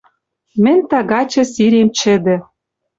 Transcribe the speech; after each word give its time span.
Мӹнь 0.63 0.83
тагачы 0.89 1.43
сирем 1.53 1.89
чӹдӹ 1.97 2.35